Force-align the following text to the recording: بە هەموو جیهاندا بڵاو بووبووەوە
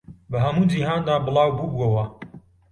بە 0.29 0.37
هەموو 0.45 0.69
جیهاندا 0.71 1.15
بڵاو 1.25 1.55
بووبووەوە 1.57 2.05